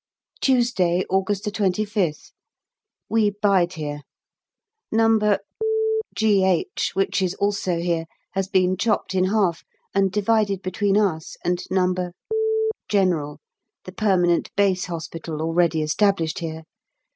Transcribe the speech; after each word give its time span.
Tuesday, 0.41 1.05
August 1.11 1.45
25th. 1.45 2.31
We 3.07 3.29
bide 3.39 3.73
here. 3.73 4.01
No. 4.91 5.37
G.H., 6.15 6.93
which 6.95 7.21
is 7.21 7.35
also 7.35 7.77
here, 7.77 8.05
has 8.31 8.47
been 8.47 8.77
chopped 8.77 9.13
in 9.13 9.25
half, 9.25 9.63
and 9.93 10.11
divided 10.11 10.63
between 10.63 10.97
us 10.97 11.37
and 11.45 11.61
No. 11.69 11.93
General, 12.89 13.37
the 13.85 13.91
permanent 13.91 14.49
Base 14.55 14.85
Hospital 14.85 15.39
already 15.39 15.83
established 15.83 16.39
here. 16.39 16.63